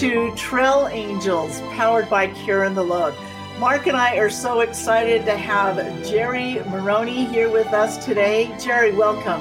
[0.00, 3.14] To Trail Angels, powered by Carrying the Load.
[3.58, 5.76] Mark and I are so excited to have
[6.06, 8.54] Geri Maroney here with us today.
[8.62, 9.40] Geri, welcome.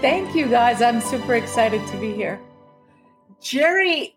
[0.00, 0.80] Thank you, guys.
[0.80, 2.40] I'm super excited to be here.
[3.42, 4.16] Geri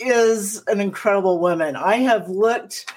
[0.00, 1.76] is an incredible woman.
[1.76, 2.92] I have looked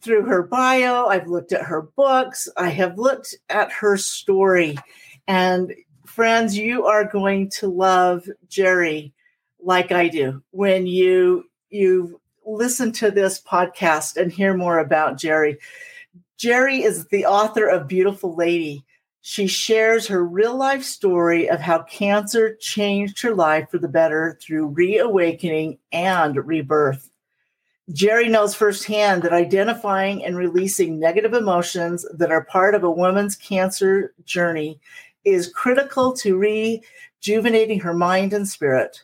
[0.00, 4.76] through her bio, I've looked at her books, I have looked at her story.
[5.28, 5.72] And
[6.04, 9.14] friends, you are going to love Geri
[9.60, 15.58] like I do when you you listen to this podcast and hear more about Geri.
[16.38, 18.84] Geri is the author of Beautiful Lady.
[19.20, 24.38] She shares her real life story of how cancer changed her life for the better
[24.40, 27.10] through reawakening and rebirth.
[27.92, 33.34] Geri knows firsthand that identifying and releasing negative emotions that are part of a woman's
[33.34, 34.78] cancer journey
[35.24, 39.02] is critical to rejuvenating her mind and spirit.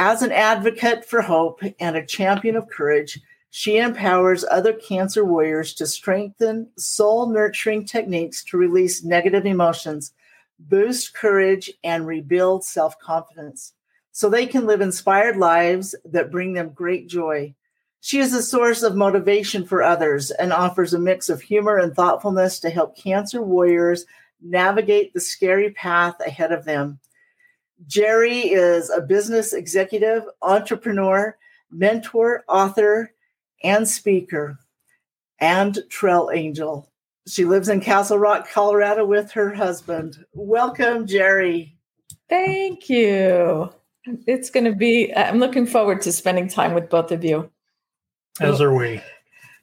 [0.00, 5.74] As an advocate for hope and a champion of courage, she empowers other cancer warriors
[5.74, 10.12] to strengthen soul nurturing techniques to release negative emotions,
[10.60, 13.72] boost courage, and rebuild self confidence
[14.12, 17.52] so they can live inspired lives that bring them great joy.
[18.00, 21.92] She is a source of motivation for others and offers a mix of humor and
[21.92, 24.06] thoughtfulness to help cancer warriors
[24.40, 27.00] navigate the scary path ahead of them.
[27.86, 31.36] Geri is a business executive, entrepreneur,
[31.70, 33.12] mentor, author,
[33.62, 34.58] and speaker,
[35.40, 36.90] and trail angel.
[37.26, 40.24] She lives in Castle Rock, Colorado with her husband.
[40.32, 41.76] Welcome, Geri.
[42.28, 43.70] Thank you.
[44.26, 47.50] It's going to be, I'm looking forward to spending time with both of you.
[48.40, 49.02] As are we.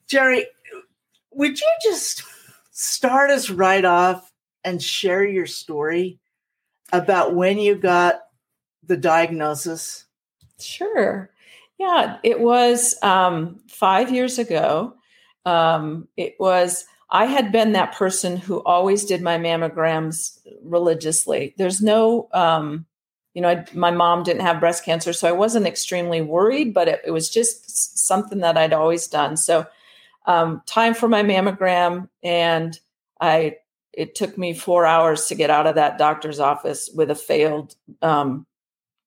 [0.08, 0.46] Geri,
[1.32, 2.24] would you just
[2.72, 4.32] start us right off
[4.64, 6.20] and share your story?
[6.92, 8.22] About when you got
[8.84, 10.06] the diagnosis?
[10.60, 11.30] Sure.
[11.78, 14.96] Yeah, it was um, five years ago.
[15.46, 21.54] Um, it was, I had been that person who always did my mammograms religiously.
[21.58, 22.86] There's no, um,
[23.34, 26.88] you know, I, my mom didn't have breast cancer, so I wasn't extremely worried, but
[26.88, 29.36] it, it was just something that I'd always done.
[29.36, 29.68] So,
[30.26, 32.80] um, time for my mammogram, and
[33.22, 33.58] I
[33.98, 37.76] it took me four hours to get out of that doctor's office with a failed
[38.02, 38.46] um,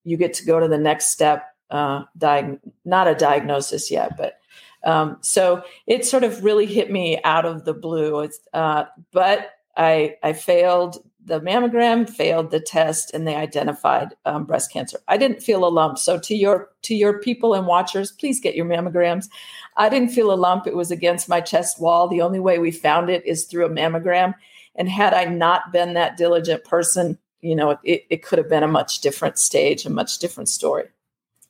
[0.04, 4.38] you get to go to the next step uh, diag- not a diagnosis yet but
[4.84, 8.28] um, so it sort of really hit me out of the blue.
[8.53, 14.72] Uh, but I, I failed the mammogram failed the test and they identified um, breast
[14.72, 14.98] cancer.
[15.09, 15.98] I didn't feel a lump.
[15.98, 19.28] So to your to your people and watchers please get your mammograms.
[19.77, 20.66] I didn't feel a lump.
[20.66, 22.09] It was against my chest wall.
[22.09, 24.34] The only way we found it is through a mammogram
[24.78, 28.62] and had I not been that diligent person, you know, it, it could have been
[28.62, 30.87] a much different stage, a much different story.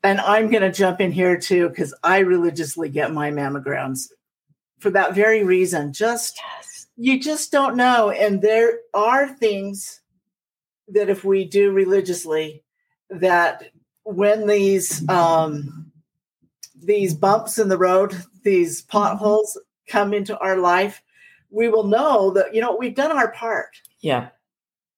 [0.03, 4.09] And I'm going to jump in here too, because I religiously get my mammograms
[4.79, 5.93] for that very reason.
[5.93, 6.87] Just, yes.
[6.97, 8.11] you just don't know.
[8.11, 10.01] And there are things
[10.89, 12.65] that if we do religiously,
[13.11, 13.71] that
[14.05, 15.93] when these, um,
[16.75, 18.91] these bumps in the road, these mm-hmm.
[18.91, 21.03] potholes come into our life,
[21.51, 23.77] we will know that you know we've done our part.
[24.01, 24.29] Yeah.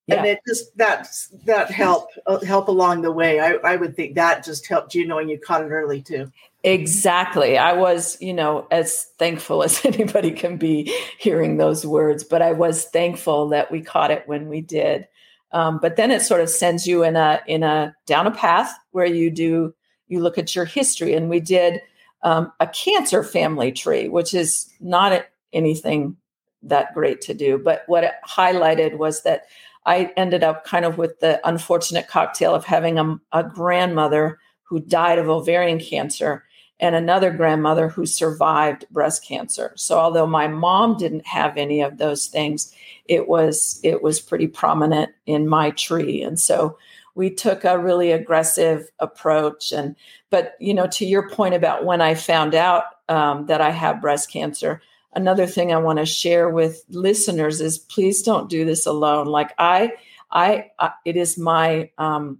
[0.06, 0.16] yeah.
[0.16, 1.08] And it just that
[1.44, 3.40] that help uh, help along the way.
[3.40, 6.30] I, I would think that just helped you knowing you caught it early too.
[6.62, 7.56] Exactly.
[7.56, 12.52] I was, you know, as thankful as anybody can be hearing those words, but I
[12.52, 15.06] was thankful that we caught it when we did.
[15.52, 18.72] Um, but then it sort of sends you in a in a down a path
[18.92, 19.74] where you do
[20.06, 21.80] you look at your history, and we did
[22.22, 26.16] um, a cancer family tree, which is not anything
[26.62, 27.58] that great to do.
[27.58, 29.46] But what it highlighted was that
[29.86, 34.80] I ended up kind of with the unfortunate cocktail of having a, a grandmother who
[34.80, 36.44] died of ovarian cancer
[36.78, 39.72] and another grandmother who survived breast cancer.
[39.76, 42.74] So although my mom didn't have any of those things,
[43.06, 46.22] it was it was pretty prominent in my tree.
[46.22, 46.78] And so
[47.14, 49.72] we took a really aggressive approach.
[49.72, 49.96] And
[50.30, 54.00] but you know, to your point about when I found out um, that I have
[54.00, 54.80] breast cancer,
[55.12, 59.26] another thing I want to share with listeners is please don't do this alone.
[59.26, 59.92] Like I,
[60.30, 62.38] I, I it is my um,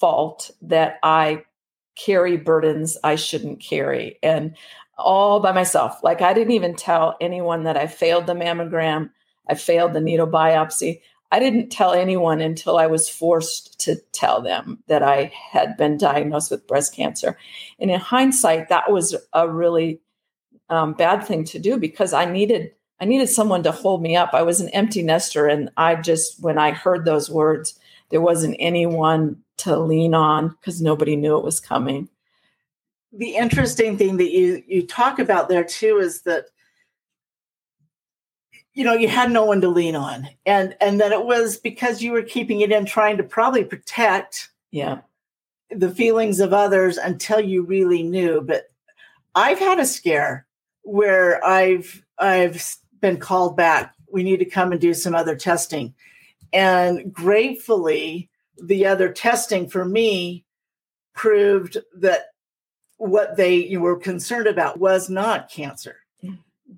[0.00, 1.44] fault that I
[1.94, 4.56] carry burdens I shouldn't carry, and
[4.96, 6.02] all by myself.
[6.02, 9.10] Like I didn't even tell anyone that I failed the mammogram,
[9.48, 11.00] I failed the needle biopsy.
[11.32, 15.96] I didn't tell anyone until I was forced to tell them that I had been
[15.96, 17.38] diagnosed with breast cancer.
[17.78, 20.01] And in hindsight, that was a really
[20.72, 24.30] um, bad thing to do because I needed I needed someone to hold me up.
[24.32, 27.78] I was an empty nester, and I just when I heard those words,
[28.10, 32.08] there wasn't anyone to lean on because nobody knew it was coming.
[33.12, 36.46] the interesting thing that you you talk about there too is that
[38.72, 42.02] you know you had no one to lean on and and that it was because
[42.02, 45.00] you were keeping it in trying to probably protect yeah
[45.70, 48.70] the feelings of others until you really knew but
[49.34, 50.46] i've had a scare
[50.82, 55.94] where i've i've been called back we need to come and do some other testing
[56.52, 58.28] and gratefully
[58.62, 60.44] the other testing for me
[61.14, 62.26] proved that
[62.98, 66.36] what they were concerned about was not cancer mm-hmm.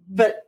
[0.08, 0.42] but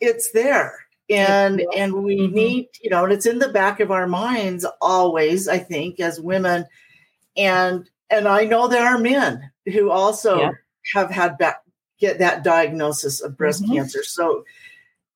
[0.00, 0.78] it's there
[1.08, 2.34] and and we mm-hmm.
[2.34, 6.20] need you know and it's in the back of our minds always i think as
[6.20, 6.64] women
[7.36, 10.50] and and i know there are men who also yeah.
[10.94, 11.61] have had that
[12.02, 13.74] get that diagnosis of breast mm-hmm.
[13.74, 14.02] cancer.
[14.02, 14.44] So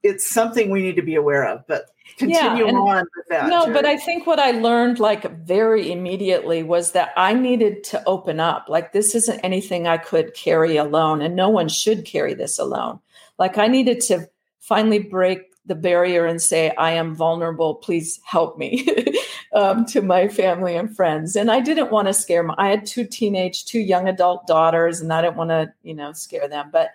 [0.04, 1.86] it's something we need to be aware of but
[2.16, 6.62] continue yeah, on with that no but i think what i learned like very immediately
[6.62, 8.66] was that i needed to open up.
[8.68, 13.00] Like this isn't anything i could carry alone and no one should carry this alone.
[13.36, 14.28] Like i needed to
[14.60, 18.86] finally break the barrier and say, I am vulnerable, please help me
[19.56, 21.34] um, to my family and friends.
[21.34, 22.54] And I didn't want to scare them.
[22.58, 26.12] I had two teenage, two young adult daughters, and I didn't want to, you know,
[26.12, 26.68] scare them.
[26.70, 26.90] But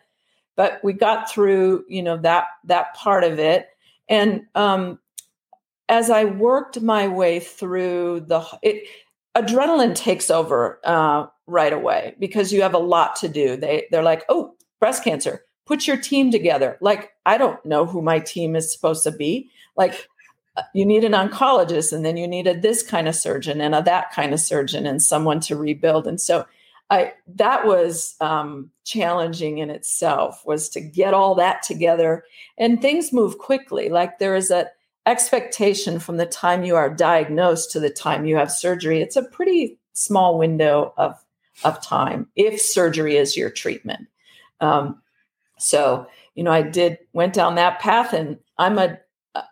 [0.55, 3.69] but we got through, you know, that that part of it.
[4.07, 4.99] And um,
[5.89, 8.87] as I worked my way through the it,
[9.35, 13.57] adrenaline takes over uh, right away because you have a lot to do.
[13.57, 16.77] They they're like, oh, breast cancer put your team together.
[16.81, 19.49] Like, I don't know who my team is supposed to be.
[19.77, 20.07] Like,
[20.73, 23.81] you need an oncologist, and then you need a this kind of surgeon and a
[23.81, 26.07] that kind of surgeon, and someone to rebuild.
[26.07, 26.45] And so,
[26.89, 30.41] I that was um, challenging in itself.
[30.45, 32.23] Was to get all that together,
[32.57, 33.89] and things move quickly.
[33.89, 34.67] Like there is a
[35.05, 39.01] expectation from the time you are diagnosed to the time you have surgery.
[39.01, 41.15] It's a pretty small window of
[41.63, 44.07] of time if surgery is your treatment.
[44.59, 45.01] Um,
[45.57, 48.99] so, you know, I did went down that path and I'm a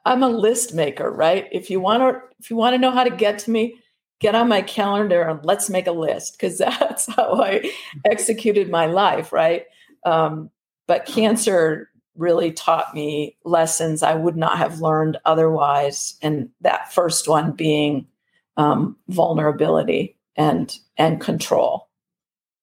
[0.05, 1.47] I'm a list maker, right?
[1.51, 3.79] If you want to if you want to know how to get to me,
[4.19, 7.71] get on my calendar and let's make a list because that's how I
[8.05, 9.65] executed my life, right?
[10.05, 10.49] Um,
[10.87, 17.27] but cancer really taught me lessons I would not have learned otherwise, and that first
[17.27, 18.07] one being
[18.57, 21.87] um, vulnerability and and control.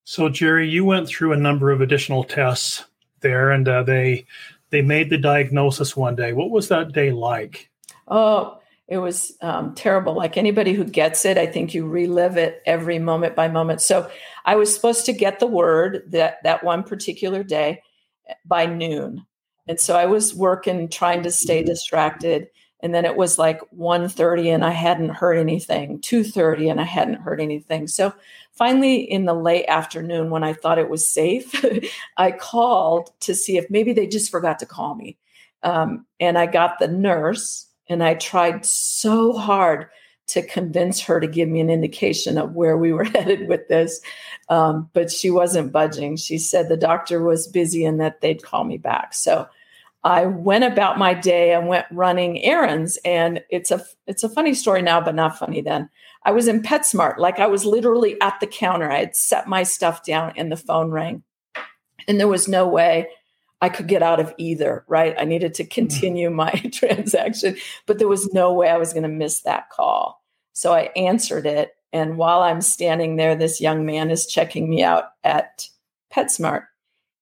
[0.05, 2.85] So, Geri, you went through a number of additional tests
[3.21, 4.27] there, and uh, they
[4.71, 6.33] they made the diagnosis one day.
[6.33, 7.71] What was that day like?
[8.09, 8.59] Oh,
[8.89, 10.15] it was um, terrible.
[10.15, 13.81] Like anybody who gets it, I think you relive it every moment by moment.
[13.81, 14.11] So
[14.45, 17.83] I was supposed to get the word that that one particular day
[18.45, 19.27] by noon,
[19.67, 22.49] and so I was working, trying to stay distracted.
[22.87, 27.21] And then it was like 1.30 and I hadn't heard anything, 2.30 and I hadn't
[27.21, 27.89] heard anything.
[27.89, 28.15] So
[28.53, 31.63] finally in the late afternoon when i thought it was safe
[32.17, 35.19] i called to see if maybe they just forgot to call me.
[35.63, 39.89] Um, and i got the nurse and i tried so hard
[40.29, 44.01] to convince her to give me an indication of where we were headed with this
[44.49, 46.17] um, but she wasn't budging.
[46.17, 49.13] She said the doctor was busy and that they'd call me back.
[49.15, 49.49] So
[50.05, 54.55] I went about my day and went running errands and it's a it's a funny
[54.55, 55.91] story now but not funny then.
[56.25, 58.91] I was in PetSmart, like I was literally at the counter.
[58.91, 61.23] I had set my stuff down and the phone rang.
[62.09, 63.09] And there was no way
[63.61, 65.15] I could get out of either, right?
[65.19, 65.71] I needed to mm-hmm.
[65.71, 70.23] continue my transaction, but there was no way I was going to miss that call.
[70.53, 71.73] So I answered it.
[71.93, 75.69] And while I'm standing there, this young man is checking me out at
[76.13, 76.65] PetSmart.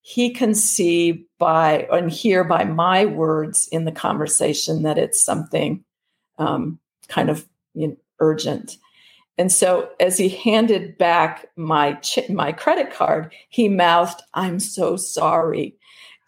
[0.01, 5.85] He can see by and hear by my words in the conversation that it's something
[6.39, 8.79] um, kind of you know, urgent.
[9.37, 14.97] And so as he handed back my ch- my credit card, he mouthed, "I'm so
[14.97, 15.77] sorry."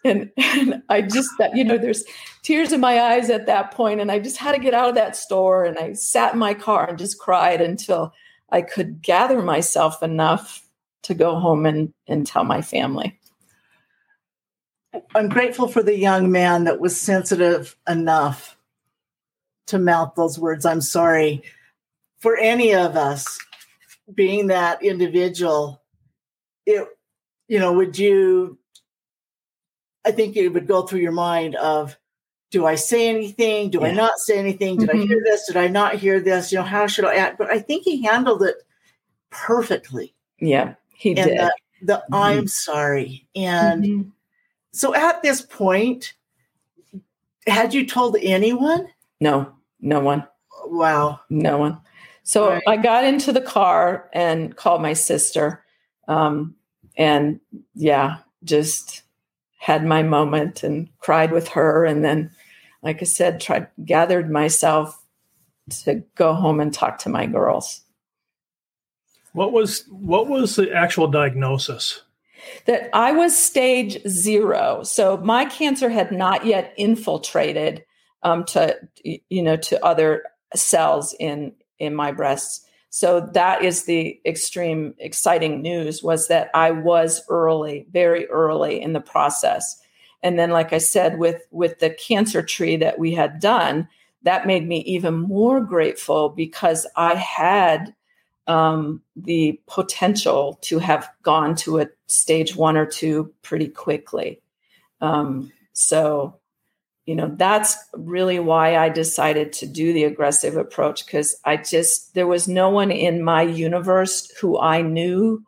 [0.04, 2.04] And, and I just that you know there's
[2.42, 4.96] tears in my eyes at that point and I just had to get out of
[4.96, 8.12] that store and I sat in my car and just cried until
[8.50, 10.62] I could gather myself enough
[11.04, 13.18] to go home and and tell my family.
[15.14, 18.56] I'm grateful for the young man that was sensitive enough
[19.66, 21.42] to mouth those words, I'm sorry,
[22.18, 23.38] for any of us
[24.14, 25.82] being that individual.
[26.64, 26.86] It
[27.48, 28.58] you know would you
[30.04, 31.96] i think it would go through your mind of
[32.50, 33.70] do i say anything?
[33.70, 33.88] Do yeah.
[33.88, 34.78] i not say anything?
[34.78, 35.02] Did mm-hmm.
[35.02, 35.46] i hear this?
[35.46, 36.50] Did i not hear this?
[36.50, 37.38] You know how should i act?
[37.38, 38.56] But i think he handled it
[39.30, 40.14] perfectly.
[40.40, 41.38] Yeah he and did.
[41.38, 42.14] the, the mm-hmm.
[42.14, 44.08] i'm sorry and mm-hmm.
[44.76, 46.14] So at this point
[47.46, 48.86] had you told anyone
[49.20, 50.26] no no one
[50.66, 51.80] wow no one
[52.26, 52.62] so right.
[52.66, 55.64] I got into the car and called my sister.
[56.08, 56.56] Um,
[56.96, 57.38] and
[57.76, 59.02] yeah, just
[59.58, 61.84] had my moment and cried with her.
[61.84, 62.32] And then,
[62.82, 65.00] like I said, tried gathered myself
[65.84, 67.82] to go home and talk to my girls.
[69.32, 72.02] What was what was the actual diagnosis?
[72.66, 74.82] That I was stage zero.
[74.82, 77.84] So my cancer had not yet infiltrated
[78.22, 80.24] um, to you know to other
[80.54, 82.66] cells in in my breasts.
[82.90, 88.94] So that is the extreme exciting news was that I was early, very early in
[88.94, 89.78] the process.
[90.22, 93.88] And then like I said with with the cancer tree that we had done,
[94.22, 97.94] that made me even more grateful because I had
[98.46, 104.40] um, the potential to have gone to a stage one or two pretty quickly.
[105.00, 106.38] Um, so
[107.06, 112.14] you know that's really why i decided to do the aggressive approach because i just
[112.14, 115.42] there was no one in my universe who i knew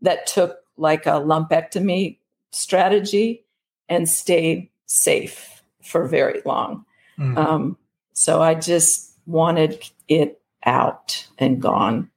[0.00, 2.16] that took like a lumpectomy
[2.52, 3.44] strategy
[3.88, 6.84] and stayed safe for very long
[7.18, 7.36] mm-hmm.
[7.36, 7.76] um,
[8.12, 12.08] so i just wanted it out and gone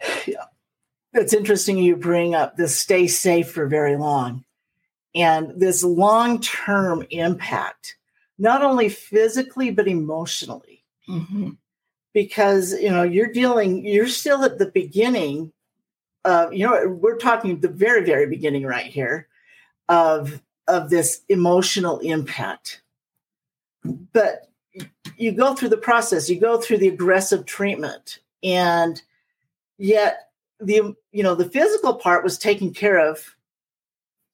[1.12, 4.44] it's interesting you bring up the stay safe for very long
[5.14, 7.96] and this long term impact,
[8.38, 10.84] not only physically, but emotionally.
[11.08, 11.50] Mm-hmm.
[12.14, 15.52] Because, you know, you're dealing, you're still at the beginning
[16.24, 19.28] of, you know, we're talking the very, very beginning right here
[19.88, 22.82] of, of this emotional impact.
[23.84, 24.48] But
[25.16, 29.00] you go through the process, you go through the aggressive treatment, and
[29.78, 30.30] yet
[30.60, 33.36] the, you know, the physical part was taken care of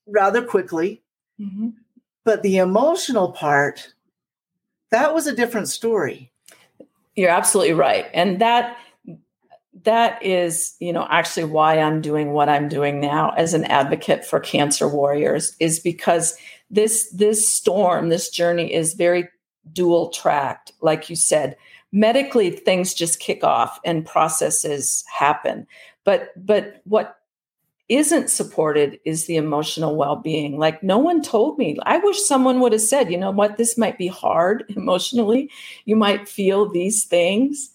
[0.06, 1.02] rather quickly.
[1.40, 1.70] Mm-hmm.
[2.24, 3.94] But the emotional part,
[4.90, 6.32] that was a different story.
[7.14, 8.06] You're absolutely right.
[8.14, 8.76] And that
[9.82, 14.24] that is, you know, actually why I'm doing what I'm doing now as an advocate
[14.24, 16.36] for cancer warriors is because
[16.70, 19.28] this this storm, this journey is very
[19.72, 21.56] dual tracked like you said.
[21.94, 25.64] Medically things just kick off and processes happen.
[26.02, 27.18] But but what
[27.88, 30.58] isn't supported is the emotional well-being.
[30.58, 31.78] Like no one told me.
[31.84, 33.58] I wish someone would have said you know what?
[33.58, 35.48] This might be hard emotionally.
[35.84, 37.70] You might feel these things.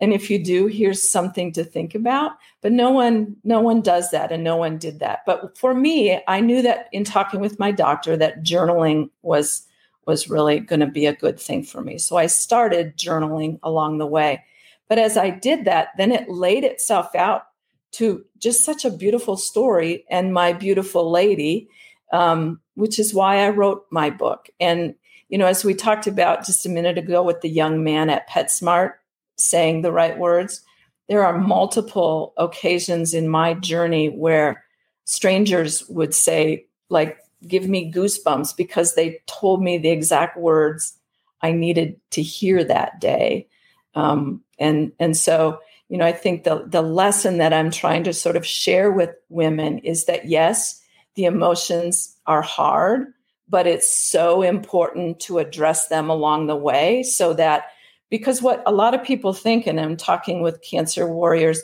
[0.00, 2.32] And if you do here's something to think about.
[2.62, 5.20] But no one no one does that and no one did that.
[5.26, 9.64] But for me i knew that in talking with my doctor that journaling was
[10.10, 13.98] was really going to be a good thing for me so i started journaling along
[13.98, 14.42] the way
[14.88, 17.44] but as i did that then it laid itself out
[17.92, 21.68] to just such a beautiful story and my beautiful lady,
[22.12, 24.48] um, which is why I wrote my book.
[24.60, 24.94] And,
[25.28, 28.28] you know, as we talked about just a minute ago with the young man at
[28.28, 28.92] PetSmart
[29.36, 30.62] saying the right words,
[31.08, 34.64] there are multiple occasions in my journey where
[35.04, 40.96] strangers would say, like, give me goosebumps because they told me the exact words
[41.42, 43.48] I needed to hear that day.
[43.94, 48.12] Um, and and so you know, I think the the lesson that I'm trying to
[48.12, 50.80] sort of share with women is that yes,
[51.16, 53.12] the emotions are hard,
[53.48, 57.64] but it's so important to address them along the way so that
[58.08, 61.60] because what a lot of people think and I'm talking with cancer warriors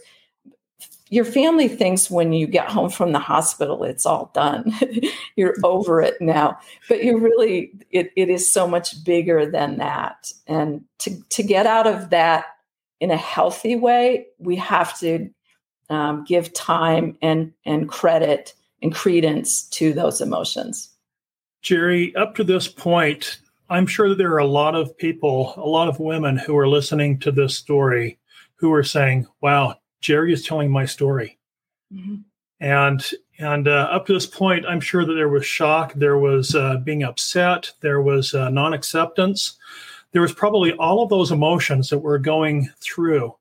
[1.08, 4.72] your family thinks when you get home from the hospital it's all done.
[5.36, 6.58] You're over it now.
[6.88, 10.32] But you're really it, it is so much bigger than that.
[10.46, 12.46] And to to get out of that
[13.00, 15.30] in a healthy way, we have to
[15.90, 20.90] um, give time and and credit and credence to those emotions.
[21.62, 25.66] Geri, up to this point, I'm sure that there are a lot of people, a
[25.66, 28.18] lot of women who are listening to this story
[28.56, 31.38] who are saying, "Wow, Geri is telling my story."
[31.92, 32.16] Mm-hmm.
[32.60, 36.54] And and uh, up to this point, I'm sure that there was shock, there was
[36.54, 39.58] uh, being upset, there was uh, non acceptance
[40.16, 43.36] there was probably all of those emotions that we're going through.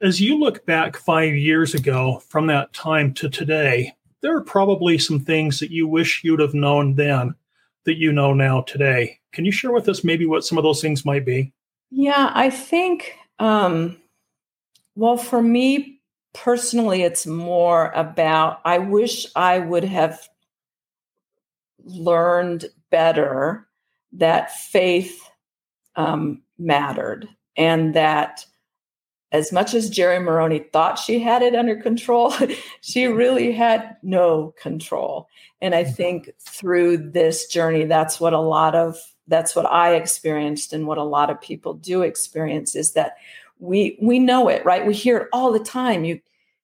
[0.00, 4.98] As you look back five years ago from that time to today, there are probably
[4.98, 7.36] some things that you wish you'd have known then
[7.84, 9.20] that you know now today.
[9.30, 11.52] Can you share with us maybe what some of those things might be?
[11.92, 14.01] Yeah, I think, um,
[14.94, 16.00] well, for me
[16.34, 20.28] personally, it's more about I wish I would have
[21.84, 23.66] learned better
[24.12, 25.30] that faith
[25.96, 28.46] um, mattered and that
[29.32, 32.34] as much as Geri Maroney thought she had it under control,
[32.82, 35.26] she really had no control.
[35.62, 35.92] And I mm-hmm.
[35.94, 38.96] think through this journey, that's what a lot of
[39.28, 43.16] that's what I experienced and what a lot of people do experience is that
[43.62, 44.84] we we know it, right?
[44.84, 46.04] We hear it all the time.
[46.04, 46.20] You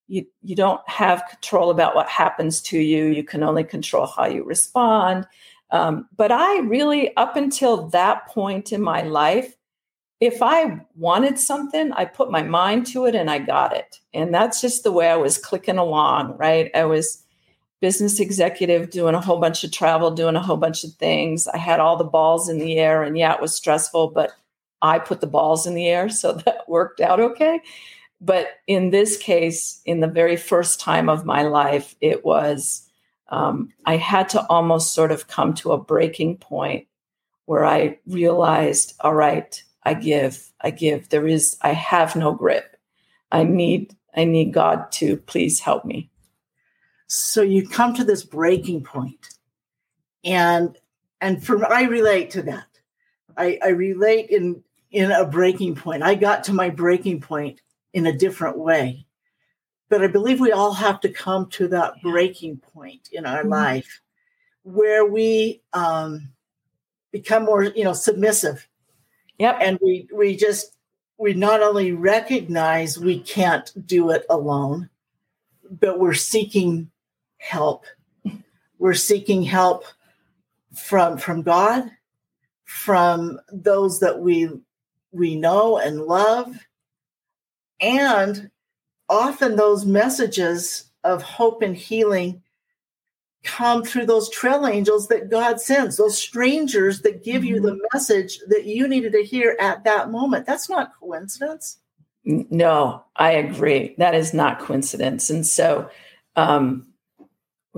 [0.08, 3.06] you you don't have control about what happens to you.
[3.06, 5.26] You can only control how you respond.
[5.70, 9.54] Um, but I really, up until that point in my life,
[10.18, 14.00] if I wanted something, I put my mind to it and I got it.
[14.14, 16.70] And that's just the way I was clicking along, right?
[16.74, 17.22] I was
[17.80, 21.46] business executive doing a whole bunch of travel, doing a whole bunch of things.
[21.46, 24.32] I had all the balls in the air, and yeah, it was stressful, but
[24.82, 26.08] I put the balls in the air.
[26.18, 27.60] So that worked out okay.
[28.20, 32.88] But in this case, in the very first time of my life, it was,
[33.28, 36.88] um, I had to almost sort of come to a breaking point
[37.44, 41.08] where I realized, all right, I give, I give.
[41.08, 42.76] There is, I have no grip.
[43.30, 46.10] I need, I need God to please help me.
[47.06, 49.30] So you come to this breaking point,
[50.24, 50.76] and
[51.22, 52.66] and for I relate to that.
[53.36, 56.02] I, I relate in in a breaking point.
[56.02, 57.60] I got to my breaking point
[57.92, 59.06] in a different way,
[59.88, 63.50] but I believe we all have to come to that breaking point in our mm-hmm.
[63.50, 64.00] life
[64.62, 66.28] where we um,
[67.10, 68.68] become more, you know, submissive
[69.38, 69.58] Yep.
[69.60, 70.76] And we we just
[71.16, 74.90] we not only recognize we can't do it alone,
[75.70, 76.90] but we're seeking
[77.38, 77.84] help.
[78.78, 79.84] We're seeking help
[80.74, 81.90] from from God,
[82.64, 84.50] from those that we
[85.18, 86.54] we know and love,
[87.80, 88.50] and
[89.08, 92.42] often those messages of hope and healing
[93.44, 97.86] come through those trail angels that God sends, those strangers that give you the mm-hmm.
[97.92, 100.46] message that you needed to hear at that moment.
[100.46, 101.78] That's not coincidence.
[102.24, 103.94] No, I agree.
[103.98, 105.30] That is not coincidence.
[105.30, 105.88] And so,
[106.36, 106.86] um,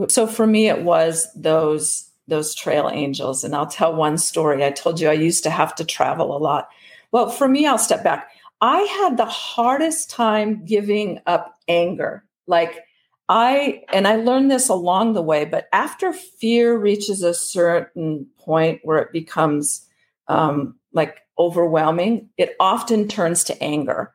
[0.09, 3.43] so for me, it was those those trail angels.
[3.43, 4.65] And I'll tell one story.
[4.65, 6.69] I told you I used to have to travel a lot.
[7.13, 8.31] Well, for me, I'll step back.
[8.61, 12.25] I had the hardest time giving up anger.
[12.47, 12.85] Like
[13.29, 18.81] I, and I learned this along the way, but after fear reaches a certain point
[18.83, 19.87] where it becomes
[20.29, 24.13] um, like overwhelming, it often turns to anger.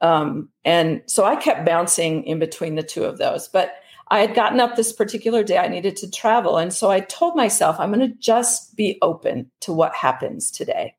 [0.00, 3.48] Um, and so I kept bouncing in between the two of those.
[3.48, 3.72] But
[4.10, 6.56] I had gotten up this particular day, I needed to travel.
[6.56, 10.94] And so I told myself, I'm going to just be open to what happens today.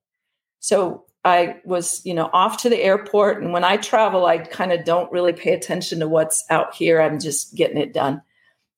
[0.60, 3.42] So I was, you know, off to the airport.
[3.42, 7.02] And when I travel, I kind of don't really pay attention to what's out here.
[7.02, 8.22] I'm just getting it done.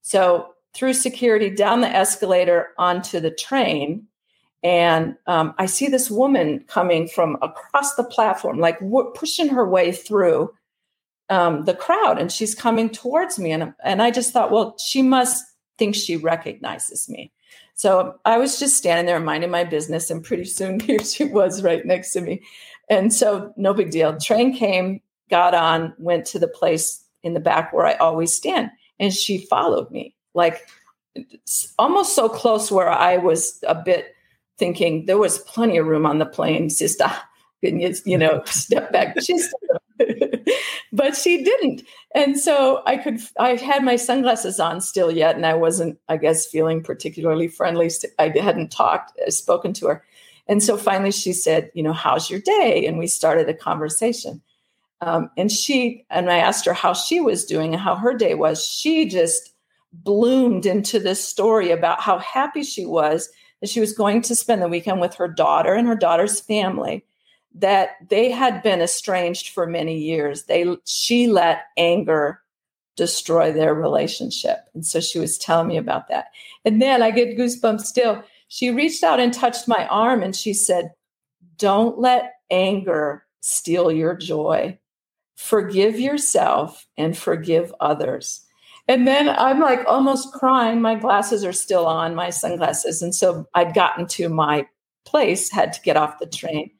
[0.01, 4.07] So through security, down the escalator onto the train.
[4.63, 9.67] And um, I see this woman coming from across the platform, like w- pushing her
[9.67, 10.51] way through
[11.29, 12.19] um, the crowd.
[12.19, 13.51] And she's coming towards me.
[13.51, 15.43] And, and I just thought, well, she must
[15.77, 17.31] think she recognizes me.
[17.81, 21.63] So I was just standing there minding my business, and pretty soon here she was
[21.63, 22.43] right next to me.
[22.91, 24.15] And so, no big deal.
[24.19, 28.69] Train came, got on, went to the place in the back where I always stand,
[28.99, 30.61] and she followed me, like
[31.79, 34.13] almost so close where I was a bit
[34.59, 37.11] thinking there was plenty of room on the plane, sister.
[37.63, 39.19] Couldn't you you know, step back.
[39.23, 39.51] She's
[40.91, 41.83] but she didn't.
[42.13, 46.17] And so I could, I had my sunglasses on still yet, and I wasn't, I
[46.17, 47.89] guess, feeling particularly friendly.
[48.19, 50.03] I hadn't talked, uh, spoken to her.
[50.47, 52.85] And so finally she said, you know, how's your day?
[52.85, 54.41] And we started a conversation.
[54.99, 58.35] Um, and she, and I asked her how she was doing and how her day
[58.35, 58.65] was.
[58.65, 59.53] She just
[59.93, 63.29] bloomed into this story about how happy she was
[63.61, 67.05] that she was going to spend the weekend with her daughter and her daughter's family
[67.55, 70.45] that they had been estranged for many years.
[70.45, 72.41] They she let anger
[72.95, 74.59] destroy their relationship.
[74.73, 76.25] And so she was telling me about that.
[76.65, 78.23] And then I get goosebumps still.
[78.47, 80.91] She reached out and touched my arm and she said,
[81.57, 84.77] Don't let anger steal your joy.
[85.35, 88.45] Forgive yourself and forgive others.
[88.87, 90.81] And then I'm like almost crying.
[90.81, 93.01] My glasses are still on, my sunglasses.
[93.01, 94.67] And so I'd gotten to my
[95.05, 96.71] place, had to get off the train.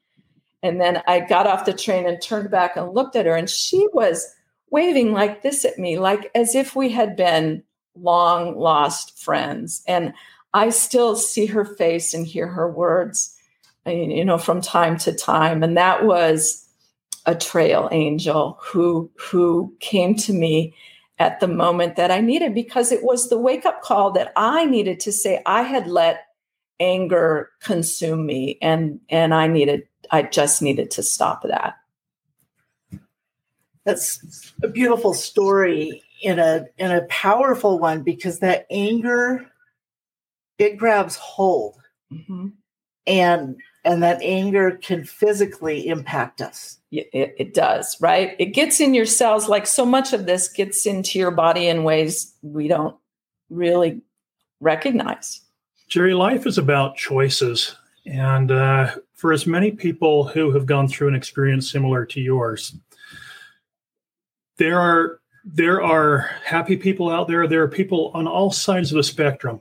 [0.64, 3.50] And then I got off the train and turned back and looked at her, and
[3.50, 4.28] she was
[4.70, 7.64] waving like this at me, like as if we had been
[7.96, 9.84] long lost friends.
[9.88, 10.14] And
[10.54, 13.36] I still see her face and hear her words,
[13.86, 15.64] uh, you know, from time to time.
[15.64, 16.68] And that was
[17.26, 20.74] a trail angel who who came to me
[21.20, 24.66] at the moment that I needed because it was the wake up call that I
[24.66, 26.26] needed to say I had let
[26.80, 31.76] anger consume me and and I needed I just needed to stop that.
[33.86, 39.48] That's a beautiful story in a in a powerful one because that anger
[40.58, 41.78] it grabs hold.
[42.12, 42.50] Mm-hmm.
[43.08, 48.94] and and that anger can physically impact us it, it, does right it gets in
[48.94, 52.98] your cells like so much of this gets into your body in ways we don't
[53.50, 54.02] really
[54.60, 55.40] recognize
[55.88, 61.08] Geri life is about choices and uh, for as many people who have gone through
[61.08, 62.76] an experience similar to yours
[64.58, 68.98] there are there are happy people out there there are people on all sides of
[68.98, 69.60] the spectrum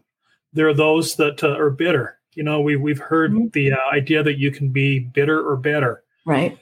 [0.53, 3.49] there are those that uh, are bitter you know, we we've heard mm-hmm.
[3.53, 6.05] the uh, idea that you can be bitter or better.
[6.25, 6.59] Right.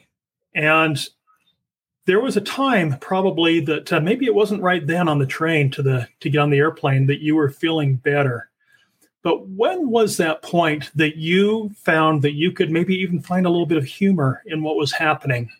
[0.54, 0.98] And
[2.06, 5.70] there was a time probably that uh, maybe it wasn't right then on the train
[5.72, 8.50] to the to get on the airplane that you were feeling better.
[9.22, 13.50] But when was that point that you found that you could maybe even find a
[13.50, 15.50] little bit of humor in what was happening?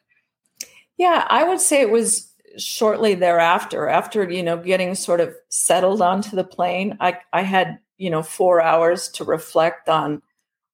[0.97, 6.03] Yeah, I would say it was shortly thereafter after you know getting sort of settled
[6.03, 10.21] onto the plane i i had you know four hours to reflect on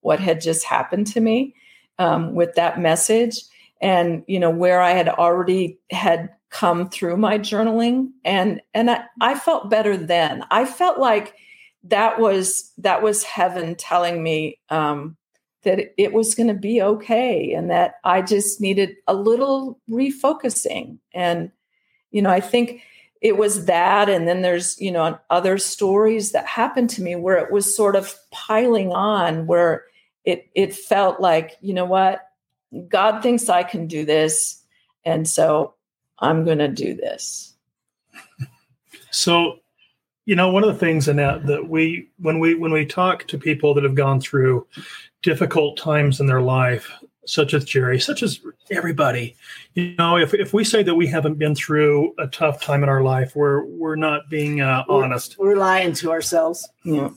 [0.01, 1.55] what had just happened to me
[1.99, 3.43] um, with that message
[3.83, 9.05] and you know where i had already had come through my journaling and and I,
[9.21, 11.35] I felt better then i felt like
[11.85, 15.17] that was that was heaven telling me um,
[15.63, 20.99] that it was going to be okay and that i just needed a little refocusing.
[21.13, 21.51] And
[22.11, 22.83] you know i think
[23.21, 27.39] it was that and then there's you know other stories that happened to me where
[27.39, 29.85] it was sort of piling on where
[30.25, 32.21] it it felt like you know what?
[32.89, 34.63] God thinks i can do this
[35.05, 35.75] and so
[36.19, 37.55] i'm going to do this.
[39.11, 39.61] So
[40.27, 43.39] you know one of the things annette that we when we when we talk to
[43.39, 44.67] people that have gone through
[45.23, 46.91] difficult times in their life
[47.27, 49.37] such as Geri, such as everybody.
[49.75, 52.89] You know, if, if we say that we haven't been through a tough time in
[52.89, 55.37] our life, we're we're not being uh, we're, honest.
[55.39, 56.69] We're lying to ourselves.
[56.85, 57.11] Yeah.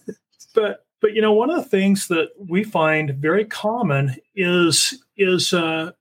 [0.53, 5.53] But but you know, one of the things that we find very common is is
[5.53, 5.91] uh,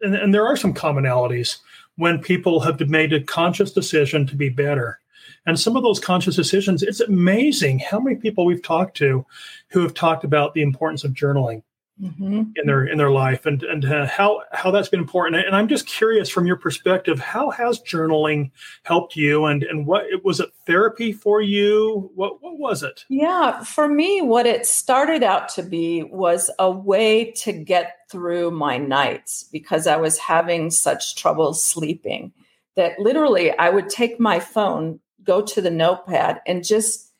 [0.00, 1.58] and, and there are some commonalities
[1.96, 4.98] when people have made a conscious decision to be better.
[5.46, 9.26] And some of those conscious decisions, it's amazing how many people we've talked to
[9.70, 11.62] who have talked about the importance of journaling
[12.00, 12.42] mm-hmm.
[12.56, 15.44] in their in their life and and uh, how how that's been important.
[15.44, 18.50] And i'm just curious from your perspective how has journaling
[18.84, 22.10] helped you and and what was it therapy for you?
[22.14, 23.04] What what was it?
[23.08, 28.50] Yeah for me what it started out to be was a way to get through
[28.50, 32.32] my nights because i was having such trouble sleeping
[32.76, 37.10] that literally i would take my phone go to the notepad and just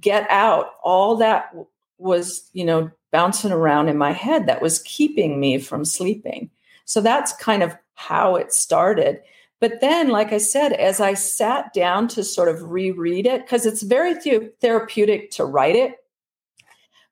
[0.00, 1.54] get out all that
[1.98, 6.50] was you know bouncing around in my head that was keeping me from sleeping.
[6.84, 9.20] So that's kind of how it started.
[9.60, 13.66] But then, like I said, as I sat down to sort of reread it, because
[13.66, 16.04] it's very th- therapeutic to write it,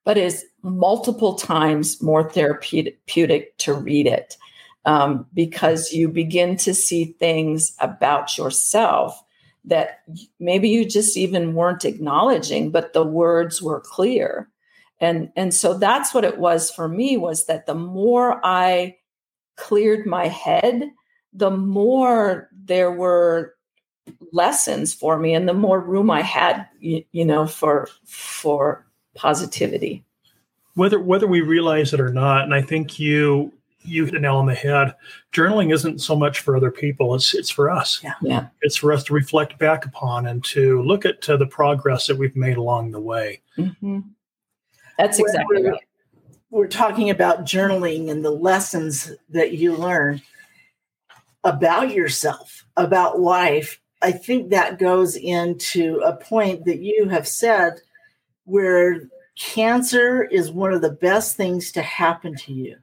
[0.04, 4.36] but is multiple times more therapeutic to read it
[4.84, 9.22] um, because you begin to see things about yourself
[9.64, 10.00] that
[10.40, 14.48] maybe you just even weren't acknowledging, but the words were clear.
[15.00, 18.96] And and so that's what it was for me was that the more i
[19.56, 20.90] cleared my head
[21.32, 23.54] the more there were
[24.32, 30.04] lessons for me and the more room i had you, you know for for positivity.
[30.74, 33.52] Whether whether we realize it or not and i think you
[33.84, 34.94] you hit a nail on the head
[35.32, 38.46] journaling isn't so much for other people it's it's for us yeah, yeah.
[38.62, 42.16] it's for us to reflect back upon and to look at uh, the progress that
[42.16, 44.00] we've made along the way mm-hmm.
[44.98, 45.80] That's exactly right.
[46.50, 50.20] We're talking about journaling and the lessons that you learn
[51.44, 53.80] about yourself, about life.
[54.02, 57.80] I think that goes into a point that you have said
[58.44, 62.76] where cancer is one of the best things to happen to you.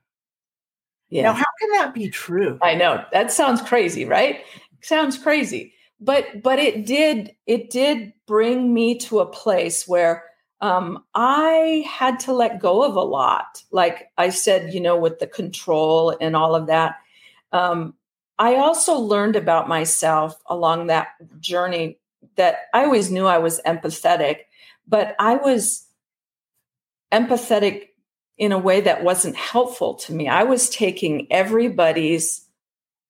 [1.10, 1.24] Yeah.
[1.24, 2.60] Now, how can that be true?
[2.62, 4.42] I know that sounds crazy, right?
[4.82, 10.24] Sounds crazy, but but it did it did bring me to a place where
[10.62, 13.64] um, I had to let go of a lot.
[13.72, 16.96] Like I said, you know, with the control and all of that.
[17.52, 17.96] Um,
[18.38, 21.98] I also learned about myself along that journey
[22.36, 24.42] that I always knew I was empathetic,
[24.88, 25.86] but I was
[27.12, 27.89] empathetic
[28.40, 30.28] in a way that wasn't helpful to me.
[30.28, 32.48] I was taking everybody's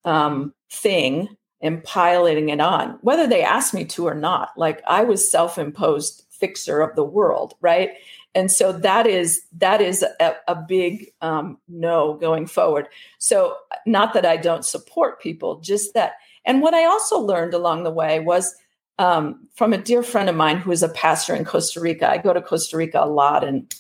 [0.03, 1.29] um, thing
[1.61, 4.49] and piloting it on, whether they asked me to or not.
[4.57, 7.91] Like I was self imposed fixer of the world, right?
[8.33, 12.87] And so that is that is a, a big um, no going forward.
[13.19, 16.13] So not that I don't support people, just that.
[16.45, 18.55] And what I also learned along the way was
[18.97, 22.09] um, from a dear friend of mine who is a pastor in Costa Rica.
[22.09, 23.73] I go to Costa Rica a lot, and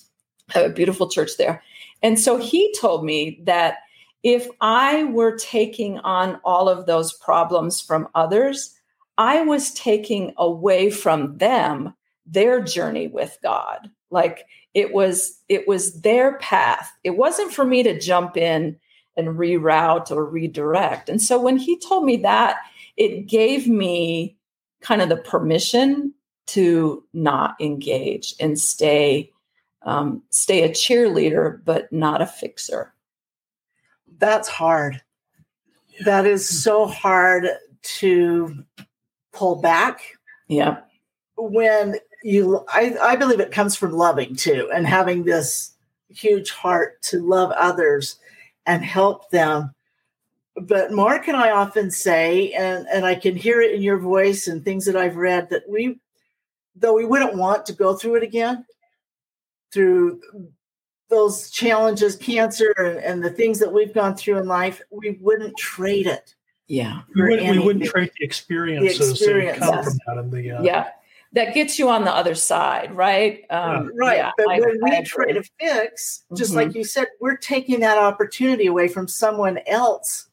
[0.55, 1.63] a beautiful church there.
[2.01, 3.77] And so he told me that
[4.23, 8.75] if I were taking on all of those problems from others,
[9.17, 11.93] I was taking away from them
[12.25, 13.89] their journey with God.
[14.11, 16.91] Like it was it was their path.
[17.03, 18.77] It wasn't for me to jump in
[19.17, 21.09] and reroute or redirect.
[21.09, 22.57] And so when he told me that,
[22.97, 24.37] it gave me
[24.81, 26.13] kind of the permission
[26.47, 29.31] to not engage and stay
[29.83, 32.93] um, stay a cheerleader, but not a fixer.
[34.17, 35.01] That's hard.
[36.05, 37.47] That is so hard
[37.81, 38.63] to
[39.31, 40.01] pull back.
[40.47, 40.81] Yeah.
[41.37, 45.71] When you, I, I believe it comes from loving too, and having this
[46.09, 48.17] huge heart to love others
[48.65, 49.73] and help them.
[50.55, 54.47] But Mark and I often say, and, and I can hear it in your voice
[54.47, 55.99] and things that I've read, that we,
[56.75, 58.65] though we wouldn't want to go through it again,
[59.71, 60.21] through
[61.09, 65.57] those challenges, cancer, and, and the things that we've gone through in life, we wouldn't
[65.57, 66.35] trade it.
[66.67, 67.01] Yeah.
[67.15, 70.17] We wouldn't, we wouldn't trade the experiences the experience, that come from that.
[70.17, 70.89] And the, uh, yeah.
[71.33, 73.45] That gets you on the other side, right?
[73.51, 74.17] Um, right.
[74.17, 76.59] Yeah, but I, when I we try to fix, just mm-hmm.
[76.59, 80.27] like you said, we're taking that opportunity away from someone else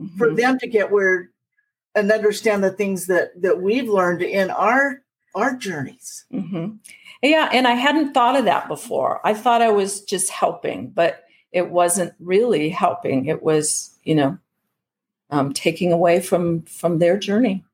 [0.00, 0.16] mm-hmm.
[0.18, 1.30] for them to get where
[1.94, 5.01] and understand the things that that we've learned in our
[5.34, 6.24] our journeys.
[6.32, 6.76] Mm-hmm.
[7.22, 9.20] Yeah, and I hadn't thought of that before.
[9.24, 13.26] I thought I was just helping, but it wasn't really helping.
[13.26, 14.38] It was, you know,
[15.30, 17.64] um, taking away from from their journey.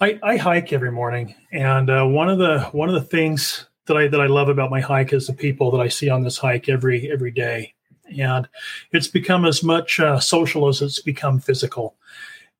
[0.00, 3.96] I, I hike every morning, and uh, one of the one of the things that
[3.96, 6.38] I that I love about my hike is the people that I see on this
[6.38, 7.74] hike every every day,
[8.18, 8.48] and
[8.92, 11.96] it's become as much uh, social as it's become physical.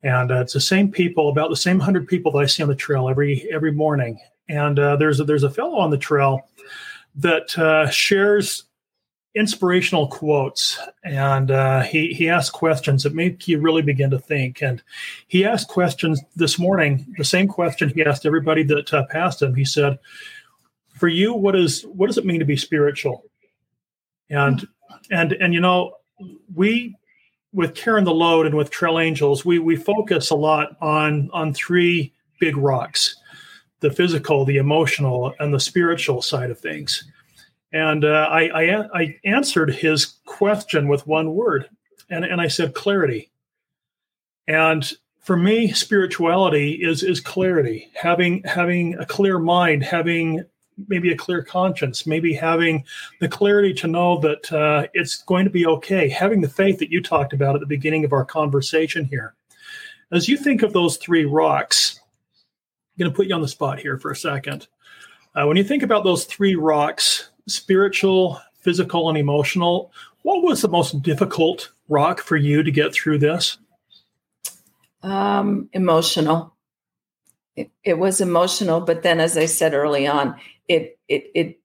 [0.03, 2.69] And uh, it's the same people, about the same hundred people that I see on
[2.69, 6.49] the trail every every morning, and uh, there's a, there's a fellow on the trail
[7.17, 8.65] that uh, shares
[9.35, 14.63] inspirational quotes, and uh, he he asks questions that make you really begin to think.
[14.63, 14.83] And
[15.29, 19.55] he asked questions this morning, the same question he asked everybody that uh, passed him.
[19.55, 19.99] He said,
[20.95, 23.25] "For you, what is what does it mean to be spiritual?"
[24.31, 24.67] And
[25.11, 25.95] and and you know,
[26.55, 26.97] we
[27.53, 31.53] with Carrying the Load and with Trail Angels, we we focus a lot on on
[31.53, 33.17] three big rocks
[33.81, 37.05] the physical, the emotional, and the spiritual side of things.
[37.73, 41.69] And uh, I, I, I, answered his question with one word,
[42.09, 43.31] and, and I said clarity.
[44.47, 50.45] And for me, spirituality is is clarity, having having a clear mind, having
[50.89, 52.85] maybe a clear conscience, maybe having
[53.21, 56.91] the clarity to know that uh, it's going to be okay, having the faith that
[56.91, 59.35] you talked about at the beginning of our conversation here.
[60.11, 63.79] As you think of those three rocks, I'm going to put you on the spot
[63.79, 64.69] here for a second.
[65.35, 69.91] Uh, when you think about those three rocks spiritual, physical, and emotional
[70.23, 73.59] what was the most difficult rock for you to get through this?
[75.03, 76.55] Um, emotional.
[77.57, 80.37] It, it, was emotional, but then, as I said early on,
[80.69, 81.59] it it it.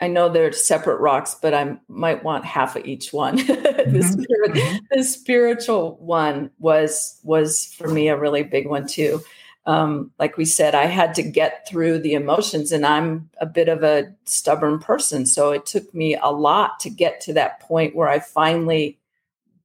[0.00, 3.38] I know they're separate rocks, but I might want half of each one.
[3.82, 3.96] Mm-hmm.
[3.96, 4.76] the, spirit, mm-hmm.
[4.92, 9.20] the spiritual one was was for me a really big one too
[9.64, 13.68] um, like we said, I had to get through the emotions, and I'm a bit
[13.68, 15.24] of a stubborn person.
[15.24, 18.98] So it took me a lot to get to that point where I finally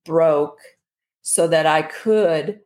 [0.06, 0.60] broke
[1.24, 2.60] so that I could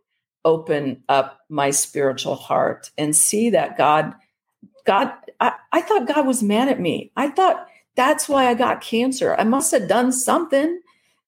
[0.43, 4.13] open up my spiritual heart and see that God,
[4.85, 7.11] God, I, I thought God was mad at me.
[7.17, 9.35] I thought that's why I got cancer.
[9.37, 10.79] I must have done something.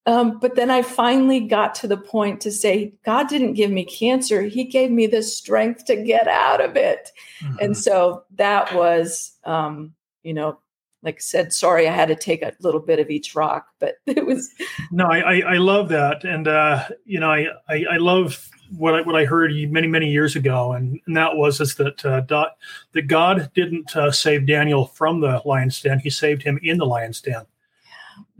[0.05, 3.85] Um, but then I finally got to the point to say, God didn't give me
[3.85, 4.43] cancer.
[4.43, 7.11] He gave me the strength to get out of it.
[7.41, 7.55] Mm-hmm.
[7.61, 10.59] And so that was, um, you know,
[11.03, 13.95] like I said, sorry, I had to take a little bit of each rock, but
[14.05, 14.53] it was.
[14.91, 16.23] No, I, I, I love that.
[16.23, 20.09] And, uh, you know, I, I, I, love what I, what I heard many, many
[20.09, 20.73] years ago.
[20.73, 22.57] And, and that was is that, uh, dot,
[22.93, 25.99] that God didn't uh, save Daniel from the lion's den.
[25.99, 27.45] He saved him in the lion's den.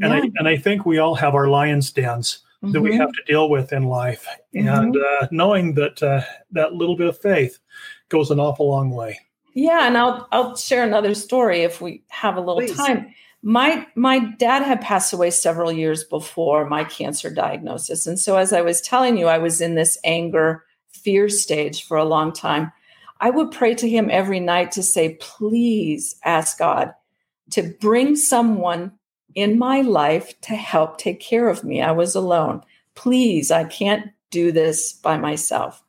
[0.01, 0.13] And.
[0.13, 2.73] I and I think we all have our lion's dens mm-hmm.
[2.73, 3.01] that we mm-hmm.
[3.01, 4.67] have to deal with in life, mm-hmm.
[4.67, 7.59] and uh, knowing that uh, that little bit of faith
[8.09, 9.19] goes an awful long way.
[9.53, 12.75] Yeah, and I'll I'll share another story if we have a little Please.
[12.75, 13.13] time.
[13.45, 18.53] My my dad had passed away several years before my cancer diagnosis, and so as
[18.53, 22.71] I was telling you, I was in this anger fear stage for a long time.
[23.19, 26.93] I would pray to him every night to say, please ask God
[27.51, 28.91] to bring someone
[29.35, 31.81] in my life to help take care of me.
[31.81, 32.61] I was alone.
[32.95, 35.83] Please, I can't do this by myself.